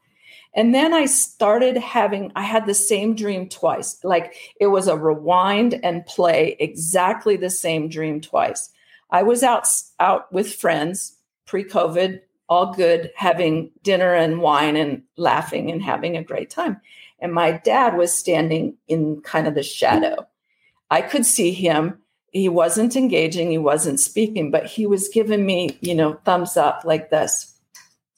[0.55, 3.99] And then I started having, I had the same dream twice.
[4.05, 8.71] Like it was a rewind and play exactly the same dream twice.
[9.11, 9.67] I was out,
[9.99, 16.17] out with friends pre COVID, all good, having dinner and wine and laughing and having
[16.17, 16.81] a great time.
[17.19, 20.27] And my dad was standing in kind of the shadow.
[20.91, 21.99] I could see him.
[22.31, 26.83] He wasn't engaging, he wasn't speaking, but he was giving me, you know, thumbs up
[26.85, 27.54] like this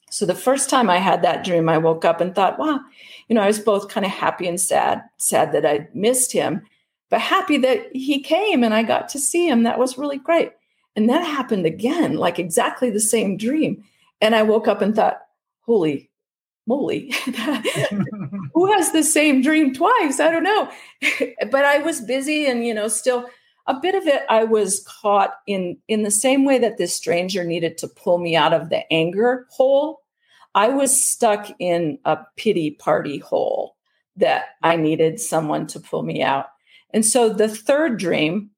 [0.09, 2.79] so the first time I had that dream, I woke up and thought, wow,
[3.27, 6.61] you know, I was both kind of happy and sad, sad that I missed him,
[7.09, 9.63] but happy that he came and I got to see him.
[9.63, 10.51] That was really great.
[10.95, 13.83] And that happened again, like exactly the same dream.
[14.21, 15.19] And I woke up and thought,
[15.61, 16.09] holy
[16.65, 17.13] moly,
[18.53, 20.19] who has the same dream twice?
[20.19, 20.71] I don't know.
[21.51, 23.29] but I was busy and, you know, still
[23.67, 27.43] a bit of it I was caught in in the same way that this stranger
[27.43, 30.01] needed to pull me out of the anger hole.
[30.55, 33.75] I was stuck in a pity party hole
[34.15, 36.47] that I needed someone to pull me out.
[36.91, 38.51] And so the third dream,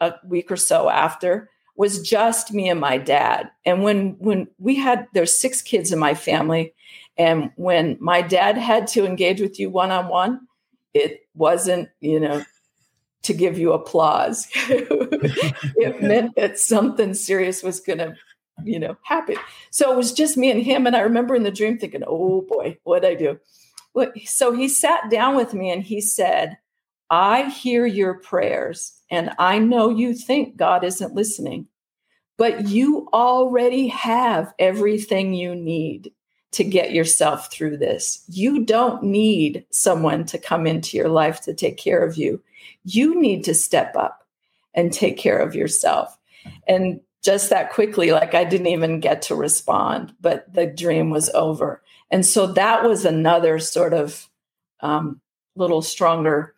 [0.00, 3.50] a week or so after, was just me and my dad.
[3.66, 6.74] And when when we had there's six kids in my family,
[7.18, 10.46] and when my dad had to engage with you one on one,
[10.94, 12.44] it wasn't you know
[13.24, 14.48] to give you applause.
[14.68, 18.14] it meant that something serious was going to,
[18.62, 19.36] you know, happen.
[19.70, 20.86] So it was just me and him.
[20.86, 23.38] And I remember in the dream thinking, oh boy, what'd I do?
[24.24, 26.58] So he sat down with me and he said,
[27.10, 31.66] I hear your prayers and I know you think God isn't listening,
[32.36, 36.12] but you already have everything you need
[36.52, 38.24] to get yourself through this.
[38.28, 42.42] You don't need someone to come into your life to take care of you.
[42.84, 44.26] You need to step up
[44.74, 46.18] and take care of yourself.
[46.66, 51.30] And just that quickly, like I didn't even get to respond, but the dream was
[51.30, 51.82] over.
[52.10, 54.28] And so that was another sort of
[54.80, 55.20] um,
[55.56, 56.54] little stronger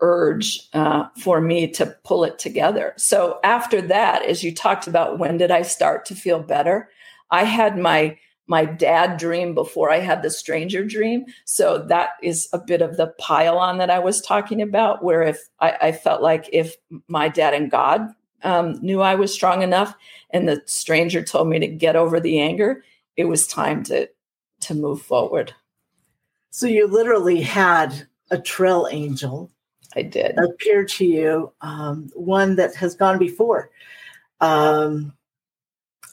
[0.00, 2.92] urge uh, for me to pull it together.
[2.96, 6.90] So after that, as you talked about, when did I start to feel better?
[7.30, 8.18] I had my
[8.52, 11.24] my dad dream before I had the stranger dream.
[11.46, 15.22] So that is a bit of the pile on that I was talking about, where
[15.22, 16.76] if I, I felt like if
[17.08, 18.08] my dad and God
[18.42, 19.94] um, knew I was strong enough
[20.28, 22.84] and the stranger told me to get over the anger,
[23.16, 24.10] it was time to
[24.60, 25.54] to move forward.
[26.50, 29.50] So you literally had a trail angel.
[29.96, 33.70] I did appear to you, um, one that has gone before.
[34.40, 35.14] Um,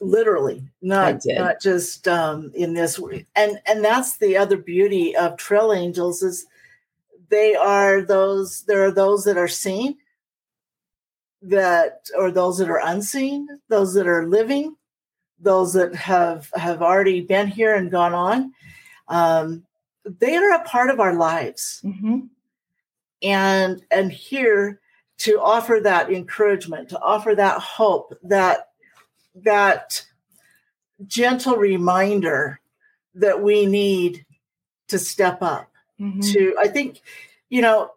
[0.02, 3.00] literally not not just um in this
[3.36, 6.46] and and that's the other beauty of trail angels is
[7.30, 9.98] they are those there are those that are seen
[11.42, 14.76] that or those that are unseen those that are living
[15.40, 18.54] those that have have already been here and gone on.
[19.08, 19.66] Um
[20.06, 21.82] they are a part of our lives.
[21.84, 22.20] Mm-hmm.
[23.22, 24.80] and and here
[25.20, 28.69] to offer that encouragement to offer that hope that
[29.44, 30.06] that
[31.08, 32.60] gentle reminder
[33.16, 34.26] that we need
[34.88, 36.20] to step up mm-hmm.
[36.20, 37.02] to i think
[37.50, 37.92] you know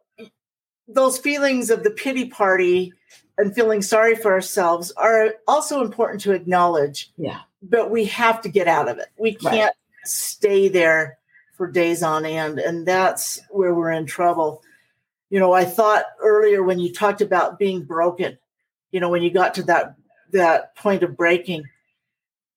[0.89, 2.93] those feelings of the pity party
[3.39, 8.49] and feeling sorry for ourselves are also important to acknowledge yeah but we have to
[8.49, 10.05] get out of it we can't right.
[10.05, 11.19] stay there
[11.57, 14.63] for days on end and that's where we're in trouble
[15.31, 18.39] you know i thought earlier when you talked about being broken
[18.91, 19.97] you know when you got to that
[20.33, 21.65] that point of breaking,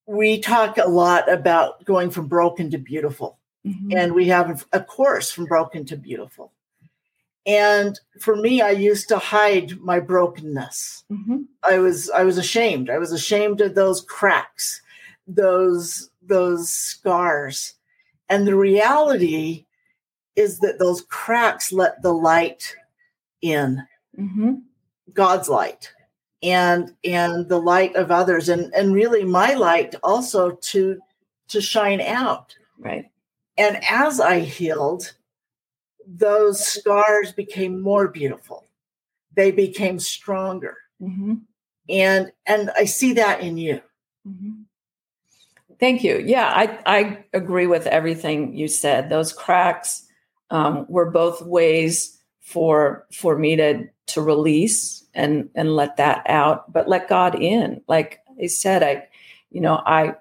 [0.05, 3.39] we talk a lot about going from broken to beautiful.
[3.65, 3.97] Mm-hmm.
[3.97, 6.51] And we have a course from broken to beautiful.
[7.47, 11.03] And for me, I used to hide my brokenness.
[11.11, 11.41] Mm-hmm.
[11.63, 12.89] I was I was ashamed.
[12.89, 14.81] I was ashamed of those cracks,
[15.27, 17.75] those those scars.
[18.29, 19.65] And the reality
[20.35, 22.75] is that those cracks let the light
[23.41, 23.83] in,
[24.17, 24.55] mm-hmm.
[25.13, 25.91] God's light
[26.45, 30.99] and and the light of others and and really my light also to
[31.47, 32.55] to shine out.
[32.79, 33.05] Right.
[33.57, 35.13] And as i healed
[36.07, 38.63] those scars became more beautiful.
[39.33, 40.77] They became stronger.
[41.01, 41.33] Mm-hmm.
[41.89, 43.81] and and i see that in you.
[44.27, 44.61] Mm-hmm.
[45.79, 46.19] thank you.
[46.19, 49.09] Yeah i i agree with everything you said.
[49.09, 50.05] Those cracks
[50.51, 56.71] um, were both ways for for me to to release and and let that out
[56.71, 57.81] but let god in.
[57.87, 59.07] Like i said i
[59.49, 60.13] you know i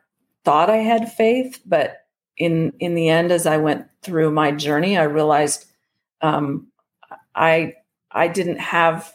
[0.45, 4.97] thought i had faith but in in the end as i went through my journey
[4.97, 5.67] i realized
[6.21, 6.67] um
[7.35, 7.75] i
[8.13, 9.15] i didn't have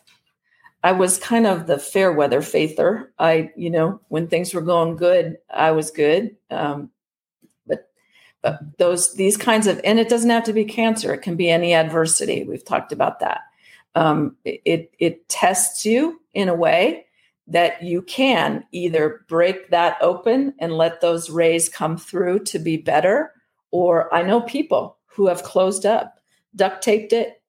[0.83, 3.11] i was kind of the fair weather faither.
[3.19, 6.35] I you know when things were going good i was good.
[6.51, 6.89] Um
[7.67, 7.89] but
[8.41, 11.13] but those these kinds of and it doesn't have to be cancer.
[11.13, 12.43] It can be any adversity.
[12.43, 13.41] We've talked about that
[13.95, 17.05] um, it it tests you in a way
[17.47, 22.77] that you can either break that open and let those rays come through to be
[22.77, 23.33] better
[23.71, 26.19] or i know people who have closed up
[26.55, 27.41] duct taped it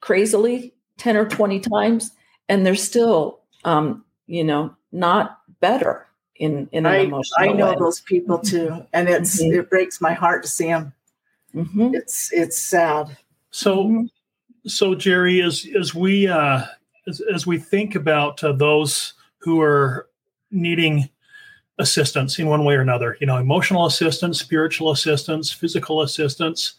[0.00, 2.10] crazily 10 or 20 times
[2.48, 7.70] and they're still um, you know not better in in an I, emotional I know
[7.70, 7.76] way.
[7.78, 9.54] those people too, and it's Mhm.
[9.54, 10.92] it breaks my heart to see them.
[11.54, 11.94] Mhm.
[11.94, 13.16] It's it's sad.
[13.50, 14.10] So, Mhm.
[14.66, 16.62] So Geri, as as we uh,
[17.06, 20.08] as, as we think about uh, those who are
[20.50, 21.08] needing
[21.78, 26.74] assistance in one way or another, you know, emotional assistance, spiritual assistance, physical assistance.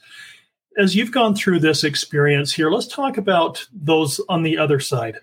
[0.78, 5.18] As you've gone through this experience here, let's talk about those on the other side.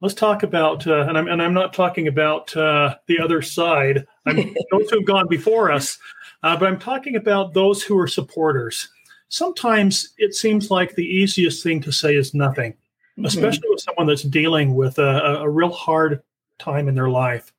[0.00, 4.06] Let's talk about, uh, and I'm and I'm not talking about uh, the other side.
[4.26, 4.36] I'm
[4.70, 5.98] those who've gone before us,
[6.42, 8.88] uh, but I'm talking about those who are supporters
[9.30, 12.74] sometimes it seems like the easiest thing to say is nothing,
[13.16, 13.26] Mhm.
[13.26, 16.22] especially with someone that's dealing with a, a real hard
[16.58, 17.52] time in their life.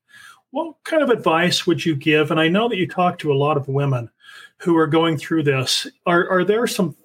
[0.51, 2.29] What kind of advice would you give?
[2.29, 4.09] And I know that you talk to a lot of women
[4.57, 5.87] who are going through this.
[6.05, 6.95] Are, are there some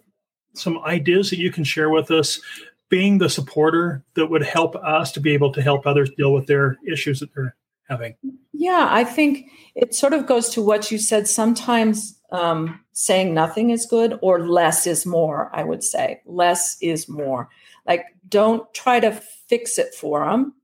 [0.52, 2.40] some ideas that you can share with us,
[2.88, 6.46] being the supporter that would help us to be able to help others deal with
[6.46, 7.54] their issues that they're
[7.90, 8.14] having?
[8.54, 11.28] Yeah, I think it sort of goes to what you said.
[11.28, 15.50] Sometimes um, saying nothing is good, or less is more.
[15.54, 17.48] I would say less is more.
[17.86, 20.54] Like, don't try to fix it for them.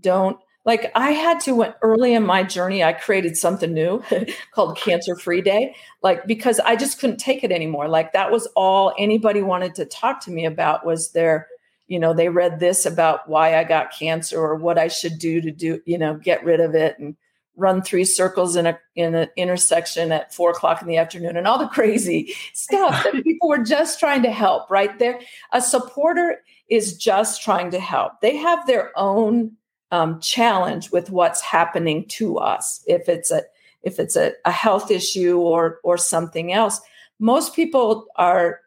[0.00, 2.82] Don't like I had to when early in my journey.
[2.82, 4.02] I created something new
[4.54, 7.88] called Cancer Free Day, like because I just couldn't take it anymore.
[7.88, 11.48] Like that was all anybody wanted to talk to me about was their
[11.90, 15.40] you know they read this about why i got cancer or what i should do
[15.40, 17.16] to do you know get rid of it and
[17.60, 21.46] run three circles in a in an intersection at four o'clock in the afternoon and
[21.46, 24.98] all the crazy stuff that people were just trying to help right?
[24.98, 25.20] There
[25.52, 26.38] a supporter
[26.68, 28.20] is just trying to help.
[28.20, 29.52] They have their own
[29.90, 32.82] um, challenge with what's happening to us.
[32.86, 33.42] If it's a
[33.82, 36.80] if it's a, a health issue or or something else
[37.20, 38.60] most people are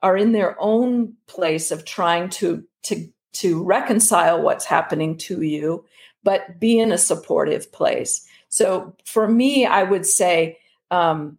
[0.00, 5.84] are in their own place of trying to to to reconcile what's happening to you
[6.22, 10.58] but be in a supportive place so for me i would say
[10.90, 11.38] um,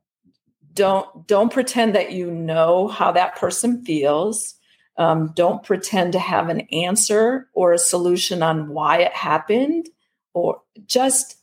[0.74, 4.55] don't don't pretend that you know how that person feels.
[4.97, 9.89] Um, don't pretend to have an answer or a solution on why it happened
[10.34, 11.38] or just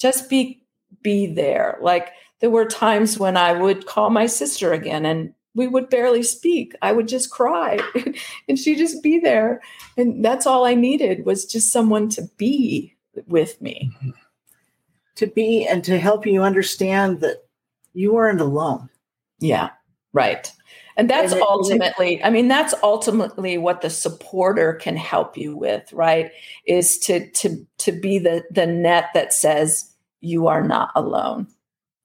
[0.00, 0.64] just be
[1.02, 1.78] be there.
[1.80, 2.10] Like
[2.40, 6.74] there were times when i would call my sister again and we would barely speak.
[6.80, 7.78] I would just cry
[8.48, 9.60] and she'd just be there.
[9.96, 12.96] And that's all i needed was just someone to be
[13.26, 13.92] with me
[15.20, 17.44] To be and to help you understand that
[17.94, 18.88] you weren't alone.
[19.38, 19.70] yeah
[20.12, 20.52] right
[20.96, 25.56] and that's And it- ultimately i mean that's ultimately what the supporter can help you
[25.56, 26.30] with right
[26.66, 31.46] is to to to be the the net that says you are not alone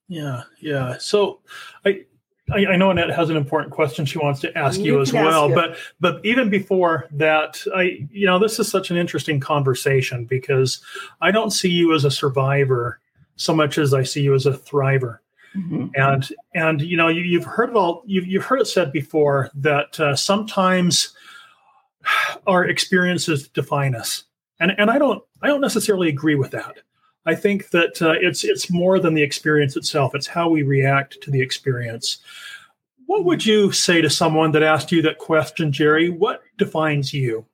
[0.07, 0.97] Yeah, yeah.
[0.99, 1.39] So
[1.85, 2.05] I
[2.53, 5.09] I, I know Annette has an important question she wants to ask you, You as
[5.15, 5.51] ask well.
[5.51, 5.55] it.
[5.55, 10.79] But but even before that, I you know this is such an interesting conversation because
[11.21, 12.99] I don't see you as a survivor
[13.35, 15.19] so much as I see you as a thriver.
[15.55, 15.91] Mhm.
[15.95, 19.49] And and you know you, you've heard it all you've, you've heard it said before
[19.55, 21.15] that uh, sometimes
[22.47, 24.25] our experiences define us,
[24.59, 26.79] and and I don't I don't necessarily agree with that.
[27.25, 30.13] I think that uh, it's it's more than the experience itself.
[30.13, 32.17] It's how we react to the experience.
[33.07, 36.09] What would you say to someone that asked you that question, Geri?
[36.09, 37.45] What defines you?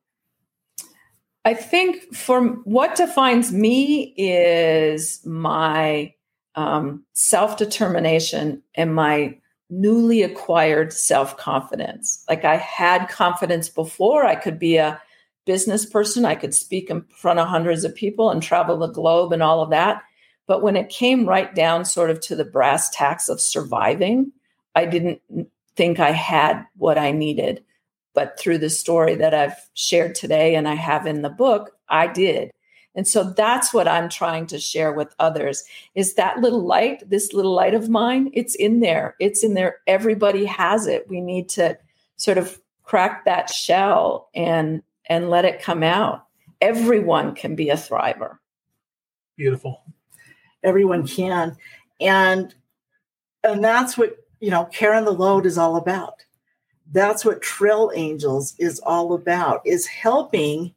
[1.44, 6.14] I think for what defines me is my
[6.56, 9.38] um, self determination and my
[9.70, 12.24] newly acquired self confidence.
[12.30, 15.02] Like I had confidence before, I could be a
[15.46, 19.34] business person, I could speak in front of hundreds of people and travel the globe
[19.34, 20.04] and all of that.
[20.46, 24.32] But when it came right down sort of to the brass tacks of surviving,
[24.76, 25.22] I didn't
[25.76, 27.64] think I had what I needed
[28.14, 32.08] but through the story that I've shared today and I have in the book, I
[32.08, 32.52] did.
[32.94, 35.64] And so that's what I'm trying to share with others
[35.96, 39.16] is that little light, this little light of mine, it's in there.
[39.20, 39.78] It's in there.
[39.88, 41.08] Everybody has it.
[41.08, 41.78] We need to
[42.18, 46.26] sort of crack that shell and and let it come out.
[46.60, 48.38] Everyone can be a thriver.
[49.38, 49.82] Beautiful.
[50.64, 51.56] Everyone can.
[52.00, 52.54] And
[53.44, 56.26] and that's what, you know, carrying the load is all about.
[56.92, 60.74] That's what Trail Angels is all about, is helping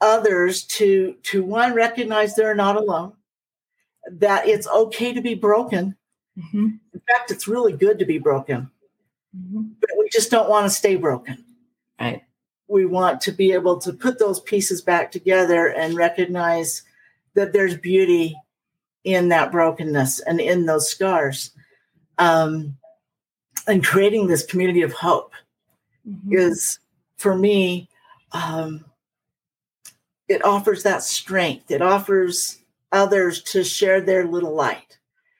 [0.00, 3.14] others to to one recognize they're not alone,
[4.10, 5.96] that it's okay to be broken.
[6.38, 6.78] Mhm.
[7.08, 8.70] fact, it's really good to be broken,
[9.36, 9.62] Mm-hmm.
[9.80, 11.44] but we just don't want to stay broken.
[12.00, 12.22] Right.
[12.68, 16.82] We want to be able to put those pieces back together and recognize
[17.34, 18.36] that there's beauty
[19.04, 21.52] in that brokenness and in those scars.
[22.18, 22.76] Um,
[23.68, 25.32] and creating this community of hope
[26.08, 26.32] Mhm.
[26.32, 26.78] is,
[27.16, 27.88] for me,
[28.32, 28.84] um,
[30.28, 31.70] it offers that strength.
[31.70, 32.58] It offers
[32.92, 34.98] others to share their little light.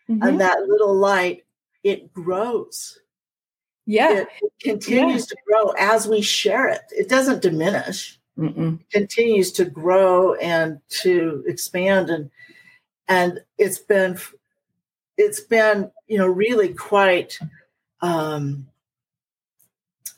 [0.08, 0.26] Mhm.
[0.26, 1.44] And that little light,
[1.82, 2.98] it grows.
[3.86, 4.12] yeah.
[4.20, 6.82] It, it continues to grow as we share it.
[6.90, 8.14] It doesn't diminish.
[8.38, 8.78] Mm-mm.
[8.92, 12.30] continues to grow and to expand and
[13.08, 14.16] and it's been
[15.16, 17.36] it's been you know really quite
[18.01, 18.66] um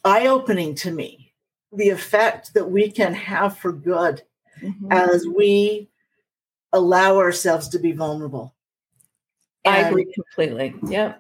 [0.05, 1.33] eye-opening to me
[1.73, 4.23] the effect that we can have for good
[4.63, 4.89] Mhm.
[4.93, 5.89] as we
[6.73, 8.55] allow ourselves to be vulnerable
[9.67, 10.75] I agree completely.
[10.87, 11.15] Yeah.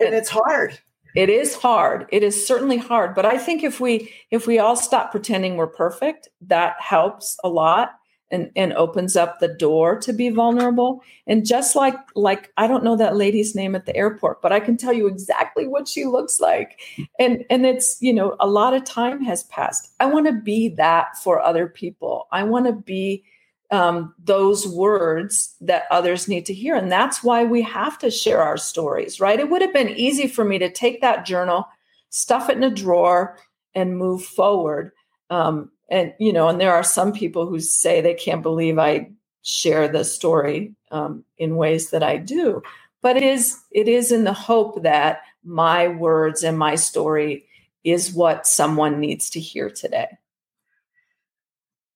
[0.00, 0.78] and it's hard
[1.14, 2.06] It is hard.
[2.10, 5.66] It is certainly hard, but I think if we if we all stop pretending we're
[5.66, 7.96] perfect, that helps a lot
[8.32, 11.02] and and opens up the door to be vulnerable.
[11.26, 14.58] And just like like I don't know that lady's name at the airport, but I
[14.58, 16.80] can tell you exactly what she looks like.
[17.20, 19.92] And and it's, you know, a lot of time has passed.
[20.00, 22.26] I want to be that for other people.
[22.32, 23.22] I want to be
[23.70, 26.76] um, those words that others need to hear.
[26.76, 29.40] And that's why we have to share our stories, right?
[29.40, 31.66] It would have been easy for me to take that journal,
[32.10, 33.38] stuff it in a drawer,
[33.74, 34.92] and move forward.
[35.30, 39.10] Um, and, you know, and there are some people who say they can't believe I
[39.42, 42.62] share the story um, in ways that I do.
[43.02, 47.46] But it is it is in the hope that my words and my story
[47.84, 50.08] is what someone needs to hear today.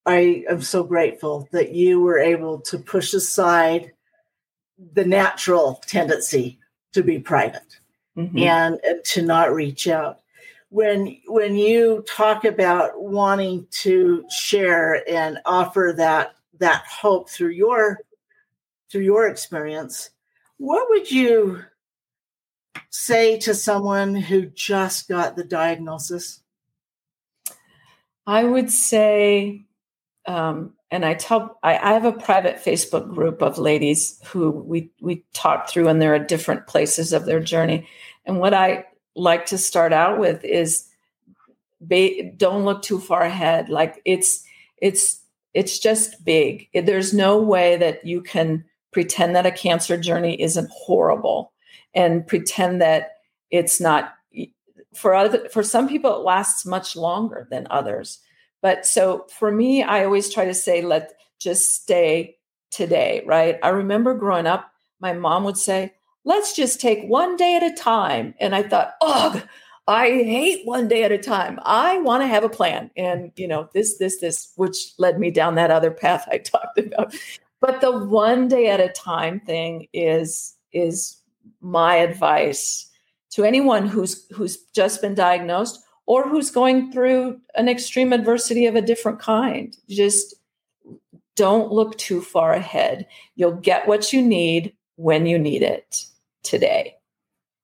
[0.05, 3.93] i am so grateful that you were able to push aside
[4.95, 6.59] the natural tendency
[6.93, 7.81] to be private
[8.17, 8.41] Mhm.
[8.41, 10.21] and, and to not reach out
[10.69, 18.01] when when you talk about wanting to share and offer that that hope through your
[18.91, 20.11] through your experience
[20.59, 21.63] what would you
[22.91, 26.41] say to someone who just got the diagnosis
[28.27, 29.67] I would say,
[30.27, 34.91] um, and I tell, I, I have a private Facebook group of ladies who we
[35.01, 37.89] we talk through, and they're at different places of their journey.
[38.25, 38.87] And what I
[39.17, 40.87] like to start out with is,
[41.81, 43.69] ba- don't look too far ahead.
[43.69, 44.45] Like it's
[44.79, 45.21] it's
[45.55, 46.69] it's just big.
[46.75, 51.53] There's no way that you can pretend that a cancer journey isn't horrible,
[51.95, 53.17] and pretend that
[53.51, 54.13] it's not
[54.97, 58.21] for other for some people it lasts much longer than others
[58.63, 62.37] but so for me i always try to say let just stay
[62.71, 65.93] today right i remember growing up my mom would say
[66.27, 68.35] let's just take one day at a time.
[68.39, 69.43] And i thought oh
[69.89, 71.59] i hate one day at a time.
[71.63, 72.91] I want to have a plan.
[72.97, 76.79] And you know this this this which led me down that other path i talked
[76.79, 77.15] about.
[77.63, 81.17] But the one day at a time thing is is
[81.61, 82.91] my advice
[83.31, 88.77] to anyone who's who's just been diagnosed or who's going through an extreme adversity of
[88.77, 89.77] a different kind.
[89.89, 90.35] Just
[91.35, 93.07] don't look too far ahead.
[93.35, 96.07] You'll get what you need when you need it
[96.49, 96.95] today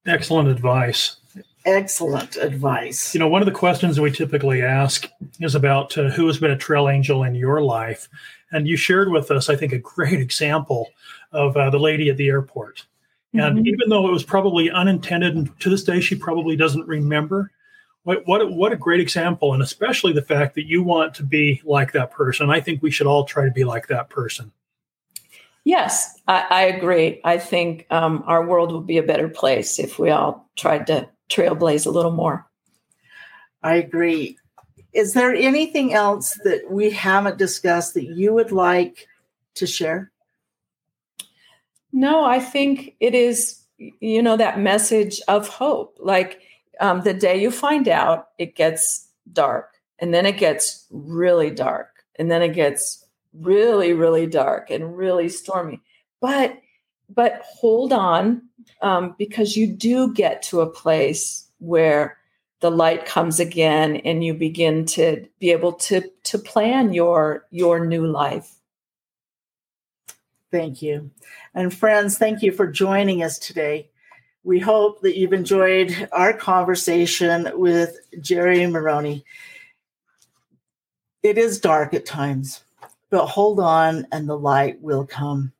[0.07, 1.17] Excellent advice.
[1.65, 5.09] excellent advice You know, one of the questions we typically ask
[5.41, 8.09] is about uh, who has been a trail angel in your life.
[8.51, 10.91] And you shared with us, I think, a great example
[11.31, 12.85] of uh, the lady at the airport.
[13.35, 13.67] And Mhm.
[13.67, 17.51] even though it was probably unintended, and to this day she probably doesn't remember,
[18.03, 21.63] what what what a great example, and especially the fact that you want to be
[21.65, 22.51] like that person.
[22.51, 24.51] I think we should all try to be like that person.
[25.73, 27.21] Yes i, I agree.
[27.25, 31.09] I think um, our world would be a better place if we all tried to
[31.29, 32.47] trailblaze a little more.
[33.63, 34.37] I agree.
[34.93, 39.09] Is there anything else that we haven't discussed that you would like
[39.55, 40.11] to share?
[41.93, 45.97] No, I think it is, you know, that message of hope.
[46.01, 46.41] Like
[46.81, 52.05] um, the day you find out, it gets dark, and then it gets really dark,
[52.19, 53.02] and then it gets
[53.33, 55.81] really, really dark and really stormy.
[56.21, 56.59] But
[57.15, 58.43] but hold on,
[58.81, 62.17] um, because you do get to a place where
[62.61, 67.85] the light comes again, and you begin to be able to to plan your your
[67.85, 68.55] new life.
[70.51, 71.11] Thank you.
[71.55, 73.89] And friends, thank you for joining us today.
[74.45, 79.25] We hope that you've enjoyed our conversation with Geri Maroney.
[81.23, 82.65] It is dark at times,
[83.13, 85.53] but hold on and the light will come.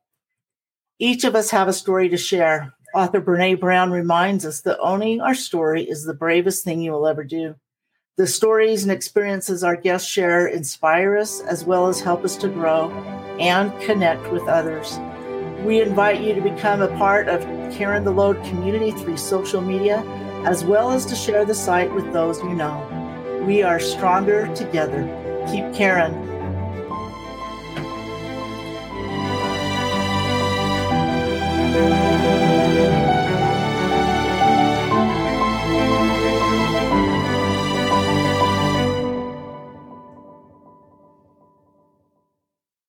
[0.99, 5.21] Each of us have a story to share, Author Brene Brown reminds us that owning
[5.21, 7.55] our story is the bravest thing you will ever do.
[8.17, 12.49] The stories and experiences our guests share inspire us as well as help us to
[12.49, 12.91] grow
[13.39, 14.99] and connect with others.
[15.65, 17.41] We invite you to become a part of
[17.73, 20.03] Carrying the Load community through social media,
[20.45, 23.45] as well as to share the site with those you know.
[23.47, 25.05] We are stronger together.
[25.51, 26.32] Keep Carrying